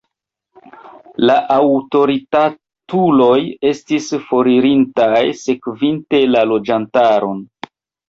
[1.29, 3.37] La aŭtoritatuloj
[3.75, 7.43] estis foririntaj, sekvinte la loĝantaron.